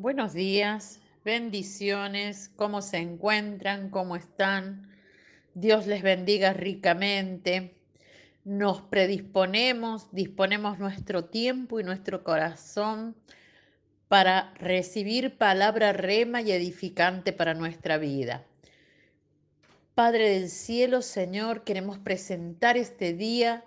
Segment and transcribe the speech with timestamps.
[0.00, 3.90] Buenos días, bendiciones, ¿cómo se encuentran?
[3.90, 4.88] ¿Cómo están?
[5.52, 7.74] Dios les bendiga ricamente.
[8.42, 13.14] Nos predisponemos, disponemos nuestro tiempo y nuestro corazón
[14.08, 18.46] para recibir palabra rema y edificante para nuestra vida.
[19.94, 23.66] Padre del cielo, Señor, queremos presentar este día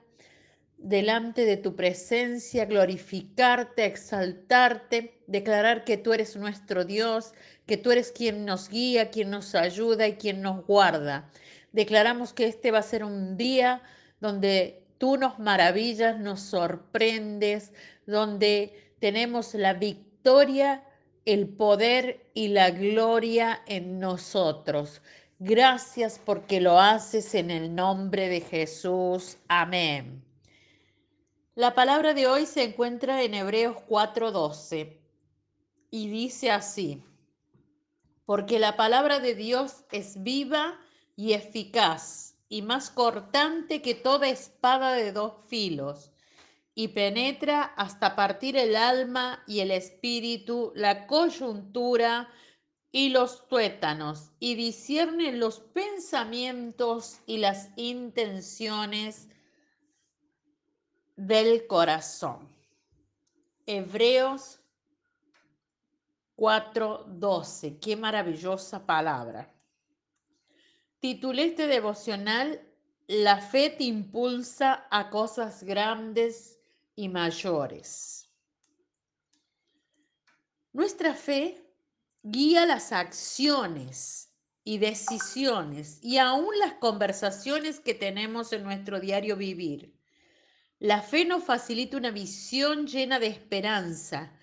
[0.83, 7.33] delante de tu presencia, glorificarte, exaltarte, declarar que tú eres nuestro Dios,
[7.65, 11.29] que tú eres quien nos guía, quien nos ayuda y quien nos guarda.
[11.71, 13.81] Declaramos que este va a ser un día
[14.19, 17.71] donde tú nos maravillas, nos sorprendes,
[18.05, 20.83] donde tenemos la victoria,
[21.25, 25.01] el poder y la gloria en nosotros.
[25.39, 29.37] Gracias porque lo haces en el nombre de Jesús.
[29.47, 30.32] Amén.
[31.55, 34.97] La palabra de hoy se encuentra en Hebreos 4:12
[35.91, 37.03] y dice así,
[38.25, 40.79] porque la palabra de Dios es viva
[41.15, 46.11] y eficaz y más cortante que toda espada de dos filos
[46.73, 52.29] y penetra hasta partir el alma y el espíritu, la coyuntura
[52.91, 59.27] y los tuétanos, y discierne los pensamientos y las intenciones
[61.15, 62.49] del corazón.
[63.65, 64.59] Hebreos
[66.35, 67.79] 4:12.
[67.79, 69.53] Qué maravillosa palabra.
[70.99, 72.61] Titulé este devocional
[73.07, 76.57] La fe te impulsa a cosas grandes
[76.95, 78.29] y mayores.
[80.71, 81.61] Nuestra fe
[82.23, 84.29] guía las acciones
[84.63, 89.92] y decisiones y aún las conversaciones que tenemos en nuestro diario vivir.
[90.83, 94.37] La fe nos facilita una visión llena de esperanza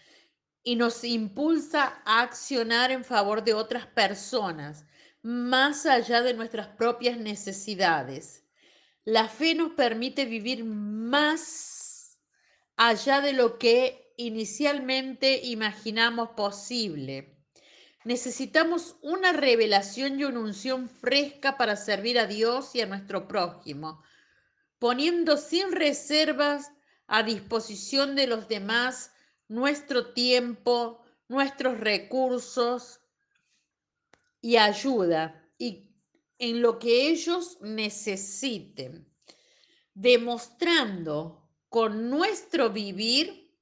[0.63, 4.87] y nos impulsa a accionar en favor de otras personas,
[5.21, 8.47] más allá de nuestras propias necesidades.
[9.05, 12.19] La fe nos permite vivir más
[12.75, 17.37] allá de lo que inicialmente imaginamos posible.
[18.05, 24.03] Necesitamos una revelación y una unción fresca para servir a Dios y a nuestro prójimo
[24.81, 26.73] poniendo sin reservas
[27.07, 29.13] a disposición de los demás
[29.47, 33.01] nuestro tiempo, nuestros recursos
[34.41, 35.95] y ayuda y
[36.39, 39.07] en lo que ellos necesiten,
[39.93, 43.55] demostrando con nuestro vivir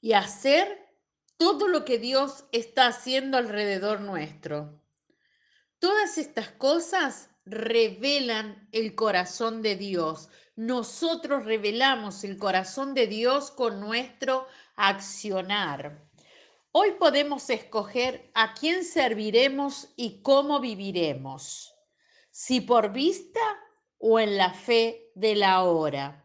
[0.00, 0.88] y hacer
[1.36, 4.82] todo lo que Dios está haciendo alrededor nuestro.
[5.78, 10.28] Todas estas cosas revelan el corazón de Dios.
[10.56, 14.46] Nosotros revelamos el corazón de Dios con nuestro
[14.76, 16.08] accionar.
[16.72, 21.74] Hoy podemos escoger a quién serviremos y cómo viviremos,
[22.30, 23.40] si por vista
[23.98, 26.24] o en la fe de la hora.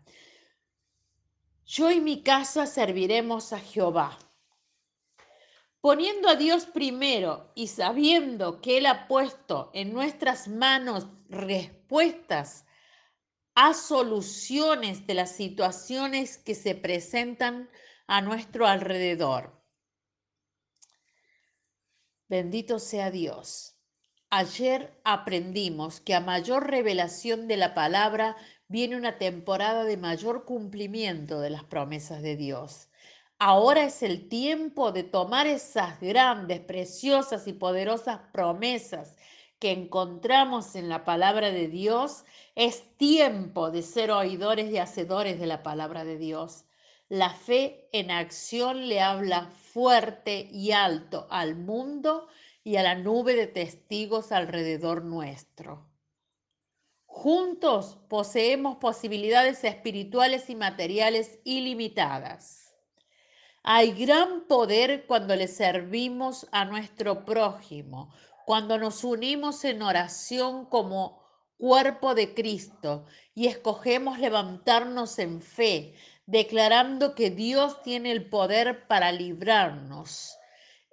[1.66, 4.20] Yo y mi casa serviremos a Jehová.
[5.86, 12.66] Poniendo a Dios primero y sabiendo que Él ha puesto en nuestras manos respuestas
[13.54, 17.70] a soluciones de las situaciones que se presentan
[18.08, 19.64] a nuestro alrededor.
[22.28, 23.78] Bendito sea Dios.
[24.32, 28.36] Ayer aprendimos que a mayor revelación de la palabra
[28.68, 32.90] viene una temporada de mayor cumplimiento de las promesas de Dios.
[33.40, 39.18] Ahora es el tiempo de tomar esas grandes, preciosas y poderosas promesas
[39.60, 42.24] que encontramos en la palabra de Dios.
[42.56, 46.66] Es tiempo de ser oidores y hacedores de la palabra de Dios.
[47.10, 52.28] La fe en acción le habla fuerte y alto al mundo
[52.64, 55.86] y a la nube de testigos alrededor nuestro.
[57.06, 62.65] Juntos poseemos posibilidades espirituales y materiales ilimitadas.
[63.68, 68.14] Hay gran poder cuando le servimos a nuestro prójimo,
[68.46, 71.20] cuando nos unimos en oración como
[71.58, 75.96] cuerpo de Cristo y escogemos levantarnos en fe,
[76.28, 80.38] declarando que Dios tiene el poder para librarnos.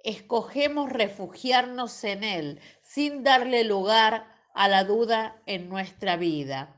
[0.03, 4.25] Escogemos refugiarnos en Él sin darle lugar
[4.55, 6.75] a la duda en nuestra vida.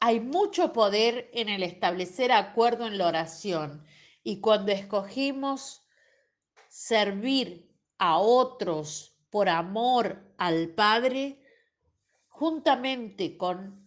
[0.00, 3.86] Hay mucho poder en el establecer acuerdo en la oración
[4.22, 5.82] y cuando escogimos
[6.68, 11.42] servir a otros por amor al Padre,
[12.28, 13.86] juntamente con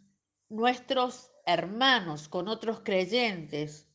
[0.49, 3.87] nuestros hermanos, con otros creyentes,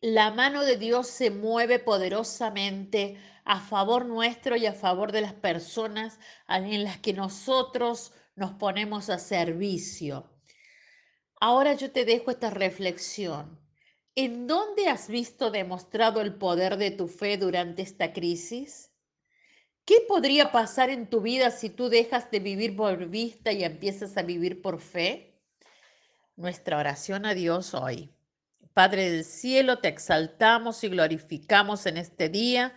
[0.00, 5.32] la mano de Dios se mueve poderosamente a favor nuestro y a favor de las
[5.32, 6.18] personas
[6.48, 10.30] en las que nosotros nos ponemos a servicio.
[11.40, 13.65] Ahora yo te dejo esta reflexión.
[14.18, 18.90] ¿En dónde has visto demostrado el poder de tu fe durante esta crisis?
[19.84, 24.16] ¿Qué podría pasar en tu vida si tú dejas de vivir por vista y empiezas
[24.16, 25.34] a vivir por fe?
[26.34, 28.10] Nuestra oración a Dios hoy.
[28.72, 32.74] Padre del cielo, te exaltamos y glorificamos en este día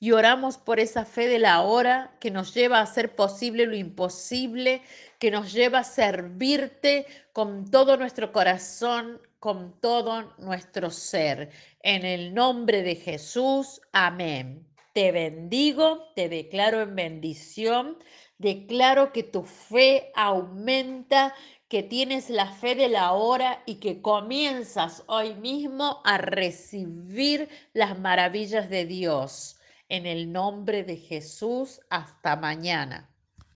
[0.00, 3.74] y oramos por esa fe de la hora que nos lleva a hacer posible lo
[3.74, 4.82] imposible,
[5.18, 11.50] que nos lleva a servirte con todo nuestro corazón, con todo nuestro ser.
[11.82, 14.66] En el nombre de Jesús, amén.
[14.92, 17.98] Te bendigo, te declaro en bendición,
[18.38, 21.34] declaro que tu fe aumenta
[21.68, 27.98] que tienes la fe de la hora y que comienzas hoy mismo a recibir las
[27.98, 29.57] maravillas de Dios.
[29.88, 33.08] En el nombre de Jesús, hasta mañana.